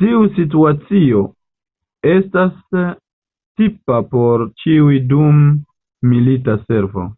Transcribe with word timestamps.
Tiu 0.00 0.18
situacio 0.34 1.22
estas 2.12 2.54
tipa 3.62 3.98
por 4.14 4.46
ĉiuj 4.62 5.02
dum 5.16 5.44
milita 6.14 6.60
servo. 6.70 7.10